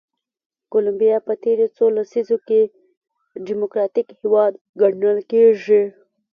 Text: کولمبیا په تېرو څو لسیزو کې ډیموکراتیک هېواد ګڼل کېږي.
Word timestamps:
کولمبیا 0.71 1.17
په 1.27 1.33
تېرو 1.43 1.67
څو 1.75 1.85
لسیزو 1.97 2.37
کې 2.47 2.61
ډیموکراتیک 3.45 4.07
هېواد 4.19 4.53
ګڼل 4.81 5.17
کېږي. 5.31 5.81